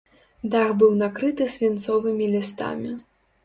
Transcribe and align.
Дах 0.55 0.71
быў 0.79 0.95
накрыты 1.03 1.49
свінцовымі 1.57 2.33
лістамі. 2.35 2.99